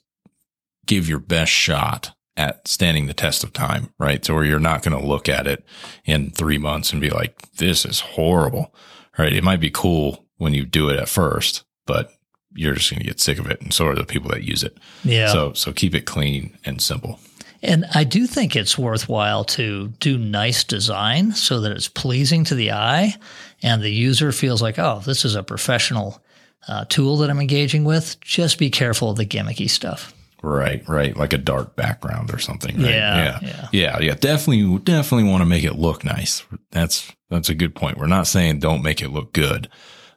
give 0.87 1.09
your 1.09 1.19
best 1.19 1.51
shot 1.51 2.15
at 2.37 2.67
standing 2.69 3.07
the 3.07 3.15
test 3.15 3.43
of 3.43 3.53
time, 3.53 3.93
right? 3.99 4.25
So 4.25 4.35
where 4.35 4.45
you're 4.45 4.61
not 4.61 4.83
going 4.83 4.99
to 4.99 5.07
look 5.07 5.29
at 5.29 5.47
it 5.47 5.65
in 6.05 6.31
three 6.31 6.59
months 6.59 6.93
and 6.93 7.01
be 7.01 7.11
like, 7.11 7.53
this 7.53 7.85
is 7.85 8.01
horrible, 8.01 8.73
right? 9.19 9.33
It 9.33 9.45
might 9.45 9.61
be 9.61 9.71
cool 9.71 10.27
when 10.37 10.55
you 10.55 10.65
do 10.65 10.89
it 10.89 10.99
at 10.99 11.09
first, 11.09 11.65
but 11.87 12.13
you're 12.55 12.75
just 12.75 12.91
going 12.91 13.01
to 13.01 13.07
get 13.07 13.21
sick 13.21 13.39
of 13.39 13.51
it, 13.51 13.61
and 13.61 13.73
so 13.73 13.87
are 13.87 13.95
the 13.95 14.05
people 14.05 14.31
that 14.31 14.45
use 14.45 14.63
it. 14.63 14.77
Yeah. 15.05 15.33
So 15.33 15.53
so 15.53 15.73
keep 15.73 15.95
it 15.95 16.07
clean 16.07 16.57
and 16.65 16.81
simple. 16.81 17.19
And 17.63 17.85
I 17.95 18.05
do 18.05 18.27
think 18.27 18.57
it's 18.57 18.79
worthwhile 18.79 19.45
to 19.45 19.89
do 20.01 20.17
nice 20.17 20.65
design 20.65 21.33
so 21.33 21.61
that 21.61 21.73
it's 21.73 21.89
pleasing 21.89 22.45
to 22.45 22.55
the 22.55 22.73
eye, 22.73 23.15
and 23.63 23.83
the 23.83 23.91
user 23.91 24.33
feels 24.33 24.63
like, 24.63 24.79
oh, 24.79 25.03
this 25.05 25.25
is 25.25 25.35
a 25.35 25.43
professional 25.43 26.23
uh, 26.69 26.87
tool 26.87 27.19
that 27.19 27.31
I'm 27.31 27.41
engaging 27.41 27.85
with. 27.85 28.19
Just 28.21 28.59
be 28.59 28.71
careful 28.71 29.11
of 29.11 29.17
the 29.17 29.27
gimmicky 29.27 29.69
stuff. 29.69 30.15
Right, 30.43 30.89
right, 30.89 31.15
like 31.15 31.35
a 31.35 31.39
dark 31.39 31.77
background 31.77 32.33
or 32.33 32.39
something. 32.39 32.77
Right? 32.77 32.95
Yeah, 32.95 33.39
yeah, 33.43 33.69
yeah, 33.73 33.99
yeah. 34.01 34.15
Definitely, 34.15 34.79
definitely 34.79 35.29
want 35.31 35.43
to 35.43 35.47
make 35.47 35.65
it 35.65 35.75
look 35.75 36.03
nice. 36.03 36.45
That's 36.71 37.13
that's 37.29 37.51
a 37.51 37.55
good 37.55 37.75
point. 37.75 37.99
We're 37.99 38.07
not 38.07 38.27
saying 38.27 38.61
don't 38.61 38.83
make 38.83 39.03
it 39.03 39.11
look 39.11 39.35
good, 39.35 39.69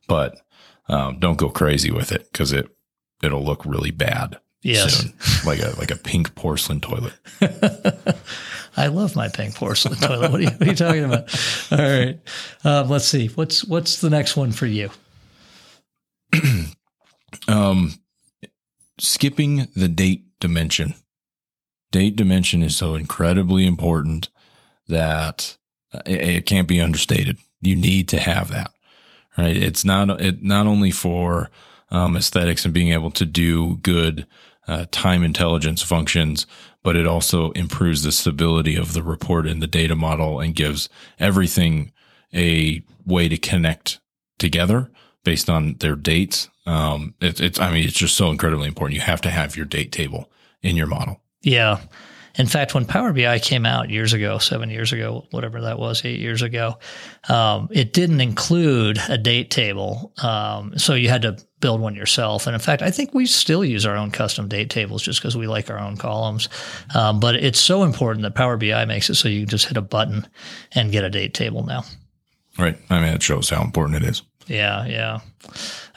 but 0.07 0.39
um, 0.87 1.19
don't 1.19 1.37
go 1.37 1.49
crazy 1.49 1.91
with 1.91 2.11
it 2.11 2.31
because 2.31 2.51
it 2.51 2.69
it'll 3.21 3.43
look 3.43 3.65
really 3.65 3.91
bad. 3.91 4.39
Yes, 4.61 4.99
soon. 4.99 5.13
like 5.45 5.59
a 5.59 5.77
like 5.77 5.91
a 5.91 5.97
pink 5.97 6.35
porcelain 6.35 6.79
toilet. 6.79 7.13
I 8.77 8.87
love 8.87 9.15
my 9.15 9.27
pink 9.27 9.55
porcelain 9.55 9.95
toilet. 10.01 10.31
What 10.31 10.39
are, 10.39 10.43
you, 10.43 10.49
what 10.49 10.61
are 10.61 10.65
you, 10.65 10.75
talking 10.75 11.03
about? 11.03 11.35
All 11.71 11.77
right, 11.77 12.19
um, 12.63 12.89
let's 12.89 13.05
see. 13.05 13.27
What's 13.27 13.65
what's 13.65 13.99
the 13.99 14.09
next 14.09 14.37
one 14.37 14.51
for 14.51 14.65
you? 14.65 14.89
um, 17.47 17.93
skipping 18.99 19.67
the 19.75 19.89
date 19.89 20.25
dimension. 20.39 20.95
Date 21.91 22.15
dimension 22.15 22.63
is 22.63 22.75
so 22.75 22.95
incredibly 22.95 23.67
important 23.67 24.29
that 24.87 25.57
it, 26.05 26.21
it 26.21 26.45
can't 26.45 26.67
be 26.67 26.81
understated. 26.81 27.37
You 27.61 27.75
need 27.75 28.07
to 28.09 28.19
have 28.19 28.49
that 28.49 28.72
right? 29.37 29.55
It's 29.55 29.85
not 29.85 30.21
it 30.21 30.43
not 30.43 30.67
only 30.67 30.91
for 30.91 31.49
um, 31.91 32.15
aesthetics 32.15 32.65
and 32.65 32.73
being 32.73 32.91
able 32.91 33.11
to 33.11 33.25
do 33.25 33.77
good 33.77 34.25
uh, 34.67 34.85
time 34.91 35.23
intelligence 35.23 35.81
functions, 35.81 36.47
but 36.81 36.95
it 36.95 37.07
also 37.07 37.51
improves 37.51 38.03
the 38.03 38.11
stability 38.11 38.75
of 38.75 38.93
the 38.93 39.03
report 39.03 39.47
and 39.47 39.61
the 39.61 39.67
data 39.67 39.95
model 39.95 40.39
and 40.39 40.55
gives 40.55 40.89
everything 41.19 41.91
a 42.33 42.83
way 43.05 43.29
to 43.29 43.37
connect 43.37 43.99
together 44.37 44.89
based 45.23 45.49
on 45.49 45.75
their 45.79 45.95
dates. 45.95 46.49
Um, 46.65 47.13
it, 47.21 47.39
it's 47.39 47.59
I 47.59 47.71
mean 47.71 47.85
it's 47.85 47.97
just 47.97 48.15
so 48.15 48.29
incredibly 48.29 48.67
important. 48.67 48.95
You 48.95 49.01
have 49.01 49.21
to 49.21 49.29
have 49.29 49.55
your 49.55 49.65
date 49.65 49.91
table 49.91 50.29
in 50.61 50.75
your 50.75 50.87
model. 50.87 51.21
Yeah. 51.41 51.81
In 52.35 52.47
fact, 52.47 52.73
when 52.73 52.85
Power 52.85 53.13
BI 53.13 53.37
came 53.39 53.65
out 53.65 53.89
years 53.89 54.11
ago, 54.13 54.39
seven 54.39 54.69
years 54.69 54.91
ago, 54.91 55.27
whatever 55.31 55.61
that 55.61 55.77
was, 55.77 56.03
eight 56.03 56.19
years 56.19 56.41
ago, 56.41 56.79
um, 57.29 57.67
it 57.71 57.93
didn't 57.93 58.21
include 58.21 58.97
a 59.07 59.17
date 59.17 59.51
table. 59.51 60.11
Um, 60.21 60.77
so 60.77 60.95
you 60.95 61.09
had 61.09 61.21
to 61.21 61.37
build 61.59 61.79
one 61.79 61.95
yourself. 61.95 62.47
And 62.47 62.55
in 62.55 62.59
fact, 62.59 62.81
I 62.81 62.89
think 62.91 63.13
we 63.13 63.25
still 63.25 63.63
use 63.63 63.85
our 63.85 63.95
own 63.95 64.09
custom 64.11 64.47
date 64.47 64.69
tables 64.69 65.03
just 65.03 65.21
because 65.21 65.37
we 65.37 65.47
like 65.47 65.69
our 65.69 65.79
own 65.79 65.95
columns. 65.95 66.49
Um, 66.95 67.19
but 67.19 67.35
it's 67.35 67.59
so 67.59 67.83
important 67.83 68.23
that 68.23 68.35
Power 68.35 68.57
BI 68.57 68.83
makes 68.85 69.09
it 69.09 69.15
so 69.15 69.29
you 69.29 69.41
can 69.41 69.49
just 69.49 69.67
hit 69.67 69.77
a 69.77 69.81
button 69.81 70.27
and 70.73 70.91
get 70.91 71.03
a 71.03 71.09
date 71.09 71.33
table 71.33 71.63
now. 71.63 71.83
Right. 72.57 72.77
I 72.89 72.99
mean, 72.99 73.13
it 73.13 73.23
shows 73.23 73.49
how 73.49 73.63
important 73.63 74.03
it 74.03 74.09
is. 74.09 74.23
Yeah, 74.47 74.85
yeah. 74.85 75.19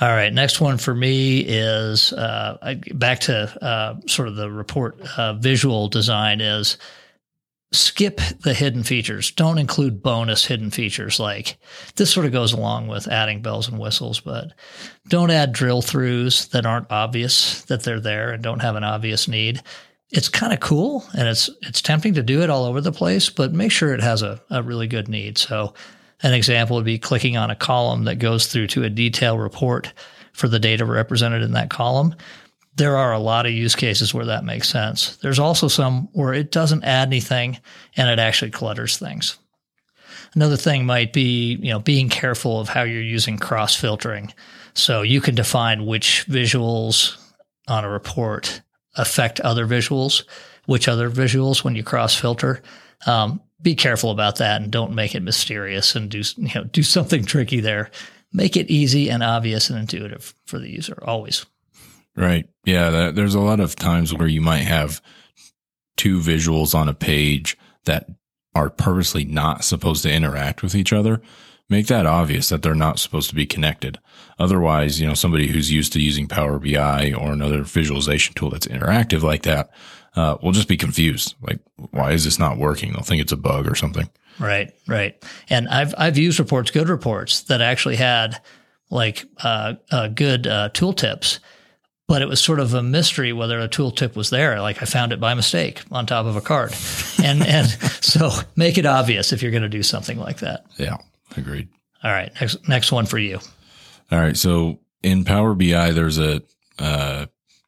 All 0.00 0.08
right. 0.08 0.32
Next 0.32 0.60
one 0.60 0.78
for 0.78 0.94
me 0.94 1.40
is 1.40 2.12
uh, 2.12 2.76
back 2.94 3.20
to 3.20 3.64
uh, 3.64 4.00
sort 4.06 4.28
of 4.28 4.36
the 4.36 4.50
report 4.50 5.00
uh, 5.16 5.34
visual 5.34 5.88
design 5.88 6.40
is 6.40 6.76
skip 7.72 8.20
the 8.42 8.54
hidden 8.54 8.82
features. 8.82 9.30
Don't 9.32 9.58
include 9.58 10.02
bonus 10.02 10.44
hidden 10.44 10.70
features. 10.70 11.18
Like 11.18 11.58
this 11.96 12.10
sort 12.10 12.26
of 12.26 12.32
goes 12.32 12.52
along 12.52 12.88
with 12.88 13.08
adding 13.08 13.42
bells 13.42 13.68
and 13.68 13.78
whistles, 13.78 14.20
but 14.20 14.52
don't 15.08 15.30
add 15.30 15.52
drill 15.52 15.82
throughs 15.82 16.50
that 16.50 16.66
aren't 16.66 16.90
obvious 16.90 17.62
that 17.62 17.82
they're 17.82 18.00
there 18.00 18.32
and 18.32 18.42
don't 18.42 18.62
have 18.62 18.76
an 18.76 18.84
obvious 18.84 19.28
need. 19.28 19.62
It's 20.10 20.28
kind 20.28 20.52
of 20.52 20.60
cool 20.60 21.04
and 21.18 21.26
it's 21.26 21.50
it's 21.62 21.82
tempting 21.82 22.14
to 22.14 22.22
do 22.22 22.42
it 22.42 22.50
all 22.50 22.64
over 22.64 22.80
the 22.80 22.92
place, 22.92 23.28
but 23.28 23.52
make 23.52 23.72
sure 23.72 23.92
it 23.92 24.02
has 24.02 24.22
a, 24.22 24.40
a 24.50 24.62
really 24.62 24.86
good 24.86 25.08
need. 25.08 25.36
So 25.36 25.74
an 26.22 26.34
example 26.34 26.76
would 26.76 26.84
be 26.84 26.98
clicking 26.98 27.36
on 27.36 27.50
a 27.50 27.56
column 27.56 28.04
that 28.04 28.18
goes 28.18 28.46
through 28.46 28.68
to 28.68 28.84
a 28.84 28.90
detailed 28.90 29.40
report 29.40 29.92
for 30.32 30.48
the 30.48 30.58
data 30.58 30.84
represented 30.84 31.42
in 31.42 31.52
that 31.52 31.70
column. 31.70 32.14
There 32.76 32.96
are 32.96 33.12
a 33.12 33.18
lot 33.18 33.46
of 33.46 33.52
use 33.52 33.74
cases 33.74 34.12
where 34.12 34.26
that 34.26 34.44
makes 34.44 34.68
sense. 34.68 35.16
There's 35.16 35.38
also 35.38 35.68
some 35.68 36.08
where 36.12 36.34
it 36.34 36.50
doesn't 36.50 36.84
add 36.84 37.08
anything 37.08 37.58
and 37.96 38.10
it 38.10 38.18
actually 38.18 38.50
clutters 38.50 38.98
things. 38.98 39.38
Another 40.34 40.56
thing 40.56 40.84
might 40.84 41.12
be, 41.12 41.54
you 41.62 41.70
know, 41.70 41.78
being 41.78 42.10
careful 42.10 42.60
of 42.60 42.68
how 42.68 42.82
you're 42.82 43.00
using 43.00 43.38
cross 43.38 43.74
filtering. 43.74 44.32
So 44.74 45.00
you 45.00 45.22
can 45.22 45.34
define 45.34 45.86
which 45.86 46.26
visuals 46.28 47.16
on 47.66 47.84
a 47.84 47.88
report 47.88 48.60
affect 48.94 49.40
other 49.40 49.66
visuals 49.66 50.24
which 50.66 50.88
other 50.88 51.08
visuals 51.08 51.64
when 51.64 51.74
you 51.74 51.82
cross 51.82 52.14
filter. 52.14 52.60
Um, 53.06 53.40
be 53.60 53.74
careful 53.74 54.10
about 54.10 54.36
that 54.36 54.60
and 54.60 54.70
don't 54.70 54.94
make 54.94 55.14
it 55.14 55.22
mysterious 55.22 55.94
and 55.94 56.10
do 56.10 56.22
you 56.36 56.48
know 56.54 56.64
do 56.64 56.82
something 56.82 57.24
tricky 57.24 57.60
there. 57.60 57.90
Make 58.32 58.56
it 58.56 58.70
easy 58.70 59.08
and 59.08 59.22
obvious 59.22 59.70
and 59.70 59.78
intuitive 59.78 60.34
for 60.44 60.58
the 60.58 60.70
user 60.70 60.98
always. 61.02 61.46
Right. 62.16 62.48
Yeah. 62.64 62.90
That, 62.90 63.14
there's 63.14 63.34
a 63.34 63.40
lot 63.40 63.60
of 63.60 63.76
times 63.76 64.12
where 64.12 64.28
you 64.28 64.40
might 64.40 64.64
have 64.64 65.00
two 65.96 66.18
visuals 66.18 66.74
on 66.74 66.88
a 66.88 66.94
page 66.94 67.56
that 67.84 68.08
are 68.54 68.70
purposely 68.70 69.24
not 69.24 69.64
supposed 69.64 70.02
to 70.02 70.12
interact 70.12 70.62
with 70.62 70.74
each 70.74 70.92
other. 70.92 71.20
Make 71.68 71.88
that 71.88 72.06
obvious 72.06 72.48
that 72.48 72.62
they're 72.62 72.74
not 72.74 72.98
supposed 72.98 73.28
to 73.30 73.34
be 73.34 73.44
connected. 73.44 73.98
Otherwise, 74.38 75.00
you 75.00 75.06
know, 75.06 75.14
somebody 75.14 75.48
who's 75.48 75.72
used 75.72 75.92
to 75.94 76.00
using 76.00 76.28
Power 76.28 76.58
BI 76.58 77.12
or 77.12 77.32
another 77.32 77.62
visualization 77.62 78.34
tool 78.34 78.50
that's 78.50 78.68
interactive 78.68 79.22
like 79.22 79.42
that 79.42 79.70
uh, 80.16 80.38
will 80.42 80.52
just 80.52 80.68
be 80.68 80.76
confused. 80.76 81.34
Like, 81.42 81.60
why 81.90 82.12
is 82.12 82.24
this 82.24 82.38
not 82.38 82.58
working? 82.58 82.92
They'll 82.92 83.02
think 83.02 83.20
it's 83.20 83.32
a 83.32 83.36
bug 83.36 83.70
or 83.70 83.74
something. 83.74 84.08
Right, 84.38 84.72
right. 84.86 85.22
And 85.48 85.68
I've 85.68 85.94
I've 85.96 86.18
used 86.18 86.38
reports, 86.38 86.70
good 86.70 86.88
reports 86.88 87.42
that 87.44 87.60
actually 87.60 87.96
had 87.96 88.40
like 88.90 89.24
uh, 89.42 89.74
uh, 89.90 90.08
good 90.08 90.46
uh, 90.46 90.70
tooltips, 90.72 91.38
but 92.06 92.22
it 92.22 92.28
was 92.28 92.40
sort 92.40 92.60
of 92.60 92.74
a 92.74 92.82
mystery 92.82 93.32
whether 93.32 93.58
a 93.60 93.68
tooltip 93.68 94.14
was 94.14 94.30
there. 94.30 94.60
Like 94.60 94.82
I 94.82 94.86
found 94.86 95.12
it 95.12 95.20
by 95.20 95.34
mistake 95.34 95.82
on 95.90 96.06
top 96.06 96.26
of 96.26 96.36
a 96.36 96.40
card, 96.40 96.74
and 97.22 97.42
and 97.46 97.66
so 98.02 98.30
make 98.56 98.78
it 98.78 98.86
obvious 98.86 99.32
if 99.32 99.42
you're 99.42 99.52
going 99.52 99.62
to 99.62 99.68
do 99.68 99.82
something 99.82 100.18
like 100.18 100.38
that. 100.38 100.66
Yeah, 100.78 100.96
agreed. 101.36 101.68
All 102.02 102.12
right, 102.12 102.32
next 102.40 102.68
next 102.68 102.92
one 102.92 103.06
for 103.06 103.18
you. 103.18 103.38
All 104.12 104.18
right, 104.18 104.36
so 104.36 104.80
in 105.02 105.24
Power 105.24 105.54
BI, 105.54 105.90
there's 105.92 106.18
a 106.18 106.42
uh, 106.78 107.26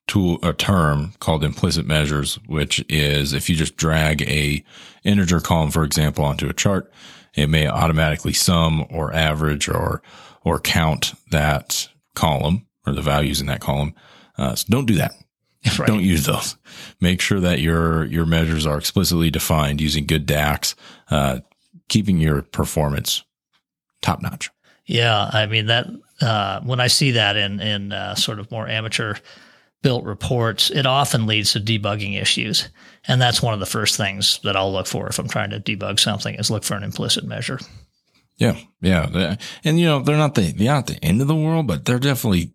tool 0.09 0.39
a 0.43 0.53
term 0.53 1.13
called 1.21 1.45
implicit 1.45 1.87
measures, 1.87 2.37
which 2.47 2.85
is 2.89 3.33
if 3.33 3.49
you 3.49 3.55
just 3.55 3.77
drag 3.77 4.23
a 4.23 4.65
integer 5.05 5.41
column, 5.41 5.71
for 5.71 5.85
example, 5.85 6.25
onto 6.25 6.49
a 6.49 6.53
chart, 6.53 6.91
it 7.35 7.49
may 7.49 7.69
automatically 7.69 8.33
sum 8.33 8.85
or 8.91 9.15
average 9.15 9.69
or 9.69 10.03
or 10.45 10.59
count 10.59 11.13
that 11.31 11.89
column 12.15 12.67
or 12.87 12.93
the 12.93 13.03
values 13.03 13.41
in 13.41 13.47
that 13.47 13.61
column. 13.61 13.95
Uh, 14.37 14.55
so 14.55 14.67
don't 14.69 14.87
do 14.87 14.95
that. 14.95 15.13
Right. 15.79 15.89
Don't 15.89 16.05
use 16.05 16.25
those. 16.25 16.57
Make 17.01 17.21
sure 17.21 17.41
that 17.41 17.61
your 17.61 18.05
your 18.07 18.25
measures 18.25 18.65
are 18.65 18.79
explicitly 18.79 19.31
defined 19.31 19.81
using 19.81 20.07
good 20.07 20.25
DAX, 20.25 20.75
uh, 21.11 21.41
keeping 21.89 22.19
your 22.19 22.43
performance 22.43 23.23
top 24.01 24.23
notch. 24.23 24.51
Yeah, 24.87 25.29
I 25.31 25.47
mean 25.47 25.67
that 25.67 25.87
uh, 26.23 26.61
when 26.63 26.81
I 26.81 26.87
see 26.87 27.11
that 27.11 27.37
in 27.37 27.61
in 27.61 27.93
uh, 27.93 28.15
sort 28.15 28.39
of 28.39 28.51
more 28.51 28.67
amateur 28.67 29.17
built 29.83 30.05
reports, 30.05 30.71
it 30.71 30.87
often 30.87 31.27
leads 31.27 31.53
to 31.53 31.61
debugging 31.61 32.21
issues. 32.21 32.69
And 33.07 33.21
that's 33.21 33.43
one 33.43 33.55
of 33.55 33.61
the 33.61 33.67
first 33.67 33.97
things 33.97 34.41
that 34.45 34.57
I'll 34.57 34.73
look 34.73 34.87
for 34.87 35.09
if 35.09 35.19
I'm 35.19 35.29
trying 35.29 35.51
to 35.51 35.61
debug 35.61 36.01
something 36.01 36.35
is 36.35 36.51
look 36.51 36.65
for 36.65 36.75
an 36.75 36.83
implicit 36.83 37.25
measure. 37.25 37.59
Yeah. 38.37 38.57
Yeah. 38.81 39.37
And 39.65 39.81
you 39.81 39.87
know, 39.87 40.01
they're 40.01 40.17
not 40.17 40.35
the, 40.35 40.53
they're 40.53 40.75
not 40.75 40.87
the 40.87 41.03
end 41.05 41.21
of 41.21 41.29
the 41.29 41.35
world, 41.35 41.67
but 41.67 41.85
they're 41.85 41.99
definitely, 41.99 42.53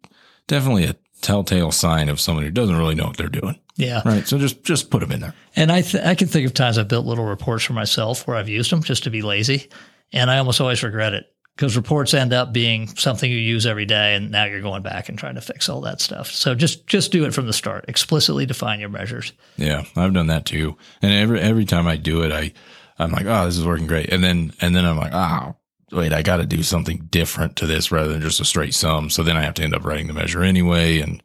definitely 0.47 0.85
a 0.85 0.95
telltale 1.21 1.71
sign 1.71 2.09
of 2.09 2.19
someone 2.19 2.43
who 2.43 2.51
doesn't 2.51 2.77
really 2.77 2.95
know 2.95 3.07
what 3.07 3.17
they're 3.17 3.27
doing. 3.27 3.59
Yeah. 3.75 4.01
Right. 4.05 4.27
So 4.27 4.37
just, 4.37 4.63
just 4.63 4.91
put 4.91 4.99
them 4.99 5.11
in 5.11 5.21
there. 5.21 5.33
And 5.55 5.71
I, 5.71 5.81
th- 5.81 6.03
I 6.03 6.15
can 6.15 6.27
think 6.27 6.45
of 6.45 6.53
times 6.53 6.77
I've 6.77 6.87
built 6.87 7.05
little 7.05 7.25
reports 7.25 7.63
for 7.63 7.73
myself 7.73 8.27
where 8.27 8.37
I've 8.37 8.49
used 8.49 8.71
them 8.71 8.83
just 8.83 9.03
to 9.05 9.09
be 9.09 9.21
lazy. 9.21 9.69
And 10.11 10.29
I 10.29 10.37
almost 10.37 10.61
always 10.61 10.83
regret 10.83 11.13
it 11.13 11.32
because 11.55 11.75
reports 11.75 12.13
end 12.13 12.33
up 12.33 12.51
being 12.51 12.87
something 12.87 13.29
you 13.29 13.37
use 13.37 13.65
every 13.65 13.85
day 13.85 14.15
and 14.15 14.31
now 14.31 14.45
you're 14.45 14.61
going 14.61 14.81
back 14.81 15.07
and 15.07 15.17
trying 15.17 15.35
to 15.35 15.41
fix 15.41 15.69
all 15.69 15.81
that 15.81 16.01
stuff. 16.01 16.31
So 16.31 16.55
just 16.55 16.87
just 16.87 17.11
do 17.11 17.25
it 17.25 17.33
from 17.33 17.47
the 17.47 17.53
start. 17.53 17.85
Explicitly 17.87 18.45
define 18.45 18.79
your 18.79 18.89
measures. 18.89 19.33
Yeah 19.57 19.83
i've 19.95 20.13
done 20.13 20.27
that 20.27 20.45
too. 20.45 20.77
And 21.01 21.11
every 21.11 21.39
every 21.39 21.65
time 21.65 21.87
i 21.87 21.97
do 21.97 22.23
it 22.23 22.31
i 22.31 22.51
i'm 22.97 23.11
like 23.11 23.25
oh 23.25 23.45
this 23.45 23.57
is 23.57 23.65
working 23.65 23.87
great. 23.87 24.09
And 24.09 24.23
then 24.23 24.53
and 24.61 24.75
then 24.75 24.85
i'm 24.85 24.97
like 24.97 25.13
oh 25.13 25.55
wait 25.91 26.13
i 26.13 26.21
got 26.23 26.37
to 26.37 26.45
do 26.45 26.63
something 26.63 27.07
different 27.11 27.55
to 27.57 27.67
this 27.67 27.91
rather 27.91 28.09
than 28.11 28.21
just 28.21 28.39
a 28.39 28.45
straight 28.45 28.73
sum. 28.73 29.09
So 29.09 29.21
then 29.23 29.37
i 29.37 29.43
have 29.43 29.53
to 29.55 29.63
end 29.63 29.75
up 29.75 29.85
writing 29.85 30.07
the 30.07 30.13
measure 30.13 30.41
anyway 30.41 30.99
and 30.99 31.21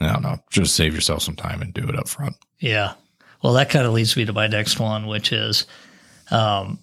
i 0.00 0.12
don't 0.12 0.22
know 0.22 0.38
just 0.50 0.76
save 0.76 0.94
yourself 0.94 1.22
some 1.22 1.36
time 1.36 1.62
and 1.62 1.72
do 1.72 1.88
it 1.88 1.98
up 1.98 2.08
front. 2.08 2.36
Yeah. 2.58 2.94
Well 3.42 3.54
that 3.54 3.70
kind 3.70 3.86
of 3.86 3.92
leads 3.92 4.16
me 4.16 4.26
to 4.26 4.32
my 4.32 4.48
next 4.48 4.78
one 4.78 5.06
which 5.06 5.32
is 5.32 5.66
um, 6.30 6.78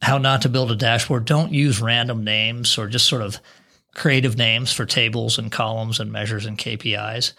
how 0.00 0.18
not 0.18 0.42
to 0.42 0.48
build 0.48 0.70
a 0.70 0.76
dashboard. 0.76 1.24
Don't 1.24 1.52
use 1.52 1.80
random 1.80 2.24
names 2.24 2.78
or 2.78 2.86
just 2.86 3.06
sort 3.06 3.22
of 3.22 3.38
creative 3.94 4.36
names 4.36 4.72
for 4.72 4.86
tables 4.86 5.38
and 5.38 5.50
columns 5.50 5.98
and 6.00 6.12
measures 6.12 6.46
and 6.46 6.56
KPIs. 6.56 7.32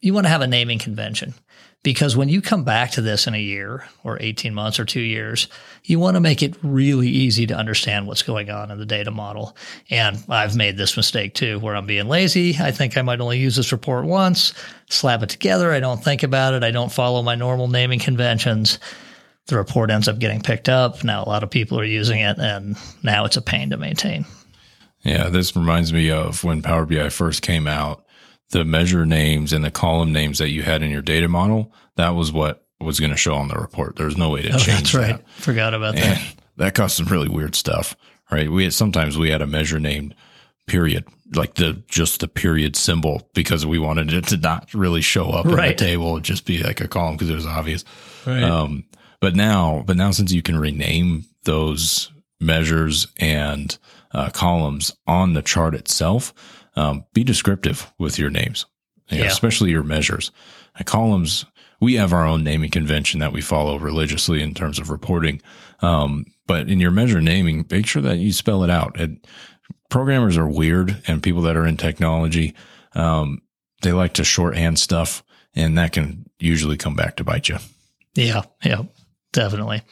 You 0.00 0.14
want 0.14 0.24
to 0.24 0.30
have 0.30 0.40
a 0.40 0.46
naming 0.46 0.78
convention 0.78 1.34
because 1.82 2.16
when 2.16 2.28
you 2.28 2.42
come 2.42 2.64
back 2.64 2.90
to 2.92 3.00
this 3.00 3.26
in 3.26 3.34
a 3.34 3.38
year 3.38 3.86
or 4.02 4.18
18 4.20 4.52
months 4.52 4.80
or 4.80 4.84
two 4.84 5.00
years, 5.00 5.48
you 5.84 5.98
want 5.98 6.16
to 6.16 6.20
make 6.20 6.42
it 6.42 6.56
really 6.62 7.08
easy 7.08 7.46
to 7.46 7.54
understand 7.54 8.06
what's 8.06 8.22
going 8.22 8.50
on 8.50 8.70
in 8.70 8.78
the 8.78 8.86
data 8.86 9.10
model. 9.10 9.56
And 9.88 10.22
I've 10.28 10.56
made 10.56 10.76
this 10.76 10.96
mistake 10.96 11.34
too, 11.34 11.58
where 11.60 11.76
I'm 11.76 11.86
being 11.86 12.08
lazy. 12.08 12.56
I 12.58 12.70
think 12.70 12.96
I 12.96 13.02
might 13.02 13.20
only 13.20 13.38
use 13.38 13.56
this 13.56 13.72
report 13.72 14.04
once, 14.04 14.52
slap 14.88 15.22
it 15.22 15.28
together. 15.28 15.70
I 15.72 15.80
don't 15.80 16.02
think 16.02 16.22
about 16.22 16.54
it. 16.54 16.64
I 16.64 16.70
don't 16.70 16.92
follow 16.92 17.22
my 17.22 17.34
normal 17.34 17.68
naming 17.68 18.00
conventions 18.00 18.78
the 19.50 19.56
report 19.56 19.90
ends 19.90 20.08
up 20.08 20.18
getting 20.18 20.40
picked 20.40 20.68
up. 20.68 21.04
Now 21.04 21.22
a 21.22 21.28
lot 21.28 21.42
of 21.42 21.50
people 21.50 21.78
are 21.78 21.84
using 21.84 22.20
it, 22.20 22.38
and 22.38 22.76
now 23.02 23.24
it's 23.26 23.36
a 23.36 23.42
pain 23.42 23.70
to 23.70 23.76
maintain. 23.76 24.24
Yeah, 25.02 25.28
this 25.28 25.54
reminds 25.56 25.92
me 25.92 26.10
of 26.10 26.44
when 26.44 26.62
Power 26.62 26.86
BI 26.86 27.08
first 27.10 27.42
came 27.42 27.66
out. 27.66 28.04
The 28.50 28.64
measure 28.64 29.06
names 29.06 29.52
and 29.52 29.64
the 29.64 29.70
column 29.70 30.12
names 30.12 30.38
that 30.38 30.50
you 30.50 30.62
had 30.62 30.82
in 30.82 30.90
your 30.90 31.02
data 31.02 31.28
model, 31.28 31.72
that 31.96 32.10
was 32.10 32.32
what 32.32 32.64
was 32.80 32.98
going 32.98 33.12
to 33.12 33.16
show 33.16 33.34
on 33.34 33.48
the 33.48 33.54
report. 33.54 33.96
There's 33.96 34.16
no 34.16 34.30
way 34.30 34.42
to 34.42 34.48
oh, 34.54 34.58
change 34.58 34.92
that's 34.92 34.94
right. 34.94 35.16
that. 35.18 35.30
Forgot 35.42 35.74
about 35.74 35.94
and 35.96 36.16
that. 36.16 36.34
That 36.56 36.74
caused 36.74 36.96
some 36.96 37.06
really 37.06 37.28
weird 37.28 37.54
stuff, 37.54 37.96
right? 38.30 38.50
We 38.50 38.64
had, 38.64 38.74
sometimes 38.74 39.16
we 39.16 39.30
had 39.30 39.40
a 39.40 39.46
measure 39.46 39.78
named 39.78 40.14
period, 40.66 41.06
like 41.34 41.54
the 41.54 41.82
just 41.88 42.20
the 42.20 42.28
period 42.28 42.76
symbol 42.76 43.28
because 43.34 43.64
we 43.64 43.78
wanted 43.78 44.12
it 44.12 44.26
to 44.28 44.36
not 44.36 44.72
really 44.74 45.00
show 45.00 45.30
up 45.30 45.46
right. 45.46 45.70
in 45.70 45.70
the 45.70 45.74
table, 45.74 46.20
just 46.20 46.44
be 46.44 46.62
like 46.62 46.80
a 46.80 46.88
column 46.88 47.16
because 47.16 47.30
it 47.30 47.34
was 47.34 47.46
obvious. 47.46 47.84
Right. 48.26 48.42
Um, 48.42 48.84
but 49.20 49.34
now, 49.34 49.84
but 49.86 49.96
now 49.96 50.10
since 50.10 50.32
you 50.32 50.42
can 50.42 50.58
rename 50.58 51.26
those 51.44 52.10
measures 52.40 53.06
and 53.18 53.78
uh, 54.12 54.30
columns 54.30 54.96
on 55.06 55.34
the 55.34 55.42
chart 55.42 55.74
itself, 55.74 56.32
um, 56.76 57.04
be 57.12 57.22
descriptive 57.22 57.92
with 57.98 58.18
your 58.18 58.30
names, 58.30 58.66
you 59.08 59.18
know, 59.18 59.24
yeah. 59.24 59.30
especially 59.30 59.70
your 59.70 59.82
measures. 59.82 60.30
And 60.76 60.86
columns, 60.86 61.44
we 61.80 61.94
have 61.94 62.12
our 62.12 62.26
own 62.26 62.44
naming 62.44 62.70
convention 62.70 63.20
that 63.20 63.32
we 63.32 63.40
follow 63.40 63.78
religiously 63.78 64.42
in 64.42 64.54
terms 64.54 64.78
of 64.78 64.90
reporting. 64.90 65.40
Um, 65.80 66.26
but 66.46 66.68
in 66.68 66.80
your 66.80 66.90
measure 66.90 67.20
naming, 67.20 67.66
make 67.70 67.86
sure 67.86 68.02
that 68.02 68.18
you 68.18 68.32
spell 68.32 68.64
it 68.64 68.70
out. 68.70 68.98
And 68.98 69.24
programmers 69.88 70.36
are 70.36 70.48
weird 70.48 71.02
and 71.06 71.22
people 71.22 71.42
that 71.42 71.56
are 71.56 71.66
in 71.66 71.76
technology, 71.76 72.54
um, 72.94 73.42
they 73.82 73.92
like 73.92 74.14
to 74.14 74.24
shorthand 74.24 74.78
stuff 74.78 75.22
and 75.54 75.78
that 75.78 75.92
can 75.92 76.28
usually 76.38 76.76
come 76.76 76.94
back 76.94 77.16
to 77.16 77.24
bite 77.24 77.48
you. 77.48 77.58
Yeah. 78.14 78.42
Yeah. 78.64 78.82
Definitely. 79.32 79.82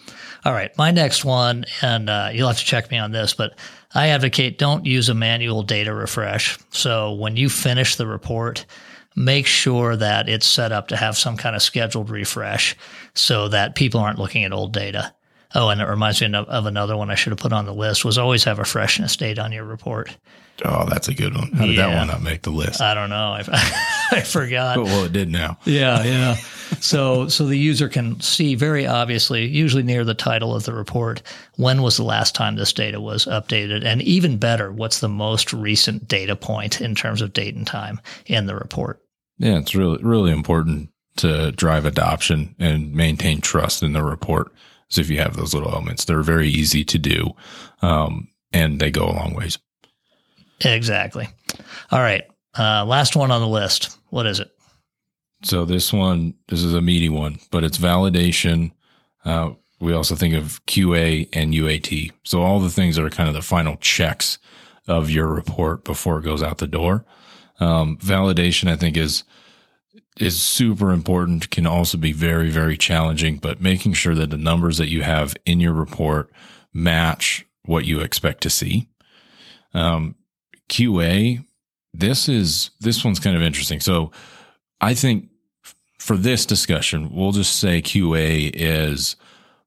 All 0.45 0.53
right. 0.53 0.77
My 0.77 0.91
next 0.91 1.25
one, 1.25 1.65
and 1.81 2.11
uh, 2.11 2.31
you'll 2.33 2.49
have 2.49 2.59
to 2.59 2.65
check 2.65 2.91
me 2.91 2.99
on 2.99 3.13
this, 3.13 3.35
but 3.35 3.57
I 3.95 4.09
advocate 4.09 4.59
don't 4.59 4.85
use 4.85 5.09
a 5.09 5.15
manual 5.15 5.63
data 5.63 5.95
refresh. 5.95 6.59
So 6.71 7.13
when 7.13 7.37
you 7.37 7.49
finish 7.49 7.97
the 7.97 8.07
report, 8.07 8.67
make 9.15 9.47
sure 9.47 9.97
that 9.97 10.29
it's 10.29 10.47
set 10.47 10.73
up 10.73 10.89
to 10.89 10.97
have 10.97 11.17
some 11.17 11.37
kind 11.37 11.55
of 11.55 11.63
scheduled 11.63 12.11
refresh 12.11 12.77
so 13.15 13.49
that 13.49 13.75
people 13.77 14.01
aren't 14.01 14.19
looking 14.19 14.45
at 14.45 14.53
old 14.53 14.73
data. 14.73 15.15
Oh, 15.55 15.71
and 15.71 15.81
it 15.81 15.87
reminds 15.87 16.21
me 16.21 16.33
of, 16.35 16.67
another 16.67 16.97
one 16.97 17.11
I 17.11 17.15
should 17.15 17.31
have 17.31 17.39
put 17.39 17.53
on 17.53 17.65
the 17.65 17.73
list 17.73 18.05
was 18.05 18.19
always 18.19 18.45
have 18.45 18.59
a 18.59 18.65
freshness 18.65 19.17
date 19.17 19.39
on 19.39 19.51
your 19.51 19.65
report. 19.65 20.15
Oh, 20.65 20.87
that's 20.89 21.09
a 21.09 21.15
good 21.15 21.35
one. 21.35 21.53
How 21.53 21.65
did 21.65 21.77
yeah. 21.77 21.89
that 21.89 21.97
one 21.97 22.07
not 22.09 22.23
make 22.23 22.43
the 22.43 22.51
list? 22.51 22.81
I 22.81 22.93
don't 22.93 23.11
know. 23.11 23.39
I, 24.13 24.23
forgot. 24.23 24.79
well, 24.79 25.05
it 25.05 25.13
did 25.13 25.31
now. 25.31 25.59
Yeah, 25.65 26.03
yeah. 26.05 26.35
so, 26.81 27.29
so 27.29 27.47
the 27.47 27.59
user 27.59 27.89
can 27.89 28.21
see 28.21 28.55
very 28.55 28.87
obviously, 28.87 29.47
usually 29.47 29.83
near 29.83 30.05
the 30.05 30.15
title 30.15 30.55
of 30.55 30.65
the 30.65 30.73
report, 30.73 31.23
when 31.57 31.83
was 31.83 31.97
the 31.97 32.05
last 32.05 32.35
time 32.35 32.57
this 32.57 32.73
data 32.73 33.01
was 33.01 33.27
updated, 33.27 33.85
and 33.85 34.03
even 34.03 34.39
better, 34.39 34.73
what's 34.73 35.01
the 35.01 35.09
most 35.09 35.53
recent 35.53 36.09
data 36.09 36.37
point 36.37 36.81
in 36.81 36.95
terms 36.95 37.23
of 37.23 37.33
date 37.33 37.55
and 37.55 37.67
time 37.67 38.01
in 38.27 38.47
the 38.47 38.55
report. 38.55 39.03
Yeah, 39.39 39.59
it's 39.59 39.75
really 39.75 40.03
really 40.03 40.33
important 40.33 40.91
to 41.17 41.53
drive 41.53 41.85
adoption 41.85 42.55
and 42.59 42.93
maintain 42.93 43.41
trust 43.41 43.83
in 43.83 43.93
the 43.93 44.03
report. 44.03 44.53
So 44.89 45.01
if 45.01 45.11
you 45.11 45.19
have 45.19 45.37
those 45.37 45.53
little 45.53 45.71
elements, 45.71 46.05
they're 46.05 46.23
very 46.23 46.49
easy 46.49 46.85
to 46.85 46.99
do, 46.99 47.33
um, 47.83 48.29
and 48.53 48.81
they 48.81 48.91
go 48.91 49.05
a 49.05 49.13
long 49.13 49.35
ways. 49.35 49.59
Exactly. 50.65 51.29
All 51.91 52.01
right. 52.01 52.25
Uh, 52.59 52.85
last 52.85 53.15
one 53.15 53.31
on 53.31 53.41
the 53.41 53.49
list. 53.49 53.98
What 54.11 54.27
is 54.27 54.41
it? 54.41 54.51
So 55.43 55.65
this 55.65 55.93
one, 55.93 56.35
this 56.49 56.63
is 56.63 56.75
a 56.75 56.81
meaty 56.81 57.09
one, 57.09 57.39
but 57.51 57.65
it's 57.65 57.79
validation. 57.79 58.73
Uh, 59.25 59.51
we 59.81 59.93
also 59.93 60.15
think 60.15 60.35
of 60.35 60.65
QA 60.67 61.29
and 61.33 61.55
UAT. 61.55 62.13
So 62.25 62.43
all 62.43 62.59
the 62.59 62.71
things 62.71 62.97
that 62.97 63.05
are 63.05 63.11
kind 63.11 63.29
of 63.29 63.35
the 63.35 63.43
final 63.43 63.77
checks 63.77 64.39
of 64.89 65.11
your 65.11 65.29
report 65.29 65.85
before 65.85 66.19
it 66.19 66.25
goes 66.25 66.43
out 66.43 66.59
the 66.59 66.67
door. 66.67 67.05
Um, 67.61 67.99
validation, 67.99 68.69
I 68.71 68.77
think, 68.77 68.97
is 68.97 69.25
is 70.19 70.43
super 70.43 70.91
important, 70.91 71.51
can 71.51 71.65
also 71.65 71.97
be 71.97 72.13
very, 72.13 72.51
very 72.51 72.77
challenging, 72.77 73.37
but 73.37 73.61
making 73.61 73.93
sure 73.93 74.17
that 74.17 74.31
the 74.31 74.37
numbers 74.37 74.79
that 74.79 74.89
you 74.89 75.03
have 75.03 75.37
in 75.47 75.61
your 75.61 75.73
report 75.73 76.29
match 76.73 77.47
what 77.65 77.85
you 77.85 78.01
expect 78.01 78.43
to 78.43 78.51
see. 78.51 78.89
Um, 79.75 80.17
QA, 80.69 81.45
this 81.95 82.29
is, 82.29 82.71
this 82.81 83.05
one's 83.05 83.19
kind 83.21 83.37
of 83.37 83.43
interesting. 83.43 83.81
So 83.81 84.11
I 84.81 84.95
think 84.95 85.29
for 85.99 86.17
this 86.17 86.47
discussion, 86.47 87.11
we'll 87.15 87.33
just 87.33 87.59
say 87.59 87.83
QA 87.83 88.51
is 88.55 89.17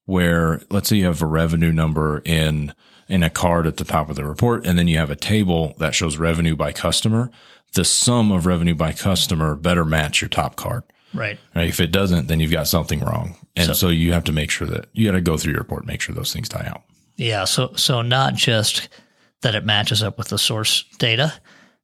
where, 0.06 0.62
let's 0.70 0.90
say 0.90 0.98
you 0.98 1.06
have 1.06 1.22
a 1.22 1.26
revenue 1.28 1.72
number 1.72 2.22
in, 2.26 2.74
in 3.08 3.24
a 3.24 3.30
card 3.30 3.68
at 3.68 3.78
the 3.78 3.84
top 3.84 4.10
of 4.10 4.16
the 4.16 4.26
report, 4.26 4.66
and 4.66 4.78
then 4.78 4.88
you 4.88 4.98
have 4.98 5.10
a 5.10 5.16
table 5.16 5.74
that 5.80 5.94
shows 5.94 6.18
revenue 6.18 6.56
by 6.56 6.72
customer. 6.72 7.30
The 7.74 7.86
sum 7.86 8.32
of 8.32 8.46
revenue 8.46 8.76
by 8.76 8.92
customer 8.94 9.56
better 9.56 9.86
match 9.86 10.22
your 10.22 10.30
top 10.30 10.56
card. 10.56 10.84
Right. 11.14 11.38
Right. 11.56 11.68
If 11.68 11.80
it 11.82 11.92
doesn't, 11.92 12.28
then 12.28 12.40
you've 12.40 12.52
got 12.52 12.68
something 12.68 13.02
wrong. 13.02 13.36
And 13.56 13.68
so, 13.68 13.74
So- 13.74 13.90
you 13.90 14.14
have 14.14 14.24
to 14.26 14.32
make 14.32 14.50
sure 14.50 14.68
that 14.68 14.86
you 14.94 15.06
got 15.06 15.12
to 15.14 15.22
go 15.22 15.38
through 15.38 15.52
your 15.54 15.62
report, 15.62 15.86
make 15.86 16.00
sure 16.02 16.16
those 16.16 16.32
things 16.34 16.48
tie 16.48 16.66
out. 16.66 16.84
Yeah. 17.18 17.44
So 17.44 17.74
so 17.76 18.02
not 18.02 18.34
just 18.36 18.88
that 19.42 19.54
it 19.56 19.66
matches 19.66 20.02
up 20.02 20.18
with 20.18 20.30
the 20.30 20.38
source 20.38 20.84
data, 20.98 21.34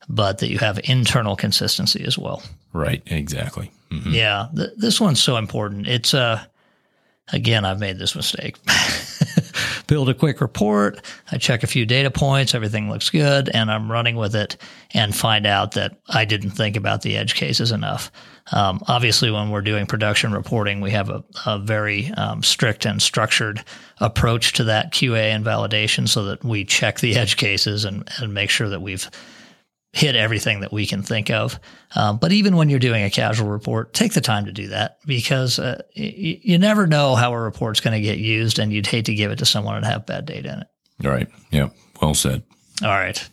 but 0.09 0.37
that 0.39 0.49
you 0.49 0.57
have 0.59 0.79
internal 0.85 1.35
consistency 1.35 2.03
as 2.05 2.17
well. 2.17 2.41
Right. 2.73 3.01
Exactly. 3.07 3.71
Mhm. 3.91 4.13
Yeah. 4.13 4.47
Th- 4.55 4.69
this 4.77 4.99
one's 5.01 5.21
so 5.21 5.37
important. 5.37 5.87
It's 5.87 6.13
uh 6.13 6.43
again, 7.33 7.65
I've 7.65 7.79
made 7.79 7.97
this 7.99 8.15
mistake. 8.15 8.55
Build 9.87 10.09
a 10.09 10.13
quick 10.13 10.41
report. 10.41 11.01
I 11.31 11.37
check 11.37 11.63
a 11.63 11.67
few 11.67 11.85
data 11.85 12.11
points. 12.11 12.53
Everything 12.53 12.89
looks 12.89 13.09
good, 13.09 13.49
and 13.53 13.71
I'm 13.71 13.89
running 13.91 14.15
with 14.17 14.35
it, 14.35 14.57
and 14.93 15.15
find 15.15 15.45
out 15.47 15.73
that 15.73 15.97
I 16.09 16.25
didn't 16.25 16.51
think 16.51 16.75
about 16.75 17.01
the 17.03 17.15
edge 17.15 17.35
cases 17.35 17.71
enough. 17.71 18.11
Um, 18.51 18.81
obviously, 18.87 19.31
when 19.31 19.49
we're 19.49 19.61
doing 19.61 19.85
production 19.85 20.33
reporting, 20.33 20.81
we 20.81 20.91
have 20.91 21.09
a, 21.09 21.23
a 21.45 21.57
very 21.59 22.11
um, 22.11 22.43
strict 22.43 22.85
and 22.85 23.01
structured 23.01 23.63
approach 23.99 24.53
to 24.53 24.65
that 24.65 24.91
QA 24.91 25.29
and 25.33 25.45
validation, 25.45 26.07
so 26.07 26.25
that 26.25 26.43
we 26.43 26.65
check 26.65 26.99
the 26.99 27.15
edge 27.15 27.37
cases 27.37 27.85
and, 27.85 28.09
and 28.19 28.33
make 28.33 28.49
sure 28.49 28.67
that 28.69 28.81
we've 28.81 29.09
hit 29.97 30.15
everything 30.15 30.59
that 30.59 30.71
we 30.71 30.85
can 30.85 31.01
think 31.01 31.31
of. 31.31 31.59
Um, 31.95 32.17
but 32.17 32.31
even 32.31 32.55
when 32.55 32.69
you're 32.69 32.79
doing 32.79 33.03
a 33.03 33.09
casual 33.09 33.49
report, 33.49 33.93
take 33.93 34.13
the 34.13 34.21
time 34.21 34.45
to 34.45 34.51
do 34.51 34.67
that 34.67 34.99
because 35.05 35.57
uh, 35.57 35.81
y- 35.97 36.39
you 36.43 36.57
never 36.59 36.85
know 36.85 37.15
how 37.15 37.33
a 37.33 37.39
report's 37.39 37.79
going 37.79 37.93
to 37.99 38.01
get 38.01 38.19
used, 38.19 38.59
and 38.59 38.71
you'd 38.71 38.85
hate 38.87 39.05
to 39.05 39.15
give 39.15 39.31
it 39.31 39.39
to 39.39 39.45
someone 39.45 39.75
and 39.75 39.85
have 39.85 40.05
bad 40.05 40.25
data 40.25 40.53
in 40.53 40.59
it. 40.59 40.67
All 41.05 41.11
right. 41.11 41.27
Yeah. 41.51 41.69
Well 42.01 42.13
said. 42.13 42.43
All 42.83 42.89
right, 42.89 43.27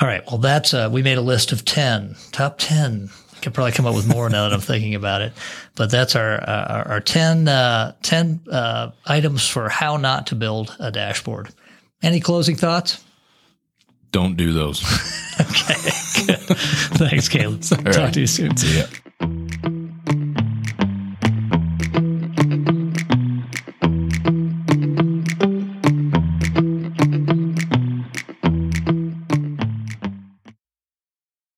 all 0.00 0.08
right. 0.08 0.24
Well, 0.26 0.38
that's 0.38 0.74
uh, 0.74 0.88
we 0.90 1.02
made 1.04 1.18
a 1.18 1.22
list 1.22 1.52
of 1.52 1.64
ten, 1.64 2.16
top 2.32 2.56
ten. 2.58 3.10
Could 3.42 3.54
probably 3.54 3.70
come 3.72 3.86
up 3.86 3.94
with 3.94 4.08
more 4.08 4.28
now 4.28 4.42
that 4.48 4.52
I'm 4.54 4.60
thinking 4.60 4.96
about 4.96 5.22
it, 5.22 5.32
but 5.76 5.88
that's 5.88 6.16
our 6.16 6.40
uh, 6.40 6.66
our, 6.68 6.88
our 6.94 7.00
10, 7.00 7.46
uh, 7.48 7.92
10 8.02 8.40
uh, 8.50 8.90
items 9.06 9.48
for 9.48 9.68
how 9.68 9.96
not 9.98 10.28
to 10.28 10.34
build 10.34 10.74
a 10.80 10.90
dashboard. 10.90 11.50
Any 12.02 12.18
closing 12.20 12.56
thoughts? 12.56 13.04
Don't 14.12 14.36
do 14.36 14.52
those. 14.52 14.82
okay. 15.40 15.74
Thanks, 16.98 17.28
Caleb. 17.28 17.62
All 17.72 17.78
Talk 17.78 17.96
right. 17.96 18.14
to 18.14 18.20
you 18.20 18.26
soon. 18.26 18.56
See 18.56 18.78
ya. 18.78 18.86